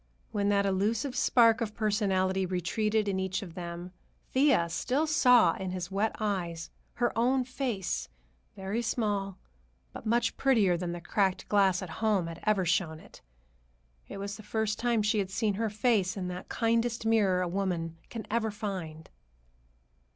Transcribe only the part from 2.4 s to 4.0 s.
retreated in each of them,